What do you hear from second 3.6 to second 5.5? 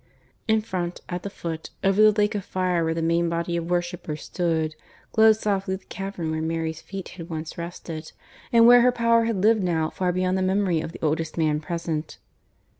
worshippers stood, glowed